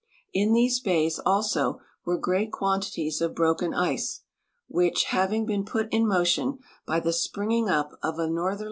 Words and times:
In 0.33 0.53
these 0.53 0.79
bays 0.79 1.19
also 1.27 1.79
were 2.05 2.17
great 2.17 2.51
quantities 2.51 3.21
of 3.21 3.35
broken 3.35 3.71
ice, 3.71 4.21
which, 4.67 5.03
having 5.09 5.45
been 5.45 5.63
put 5.63 5.93
in 5.93 6.07
motion 6.07 6.57
by 6.87 6.99
the 6.99 7.13
springing 7.13 7.69
up 7.69 7.91
of 8.01 8.17
a 8.17 8.27
norther! 8.27 8.59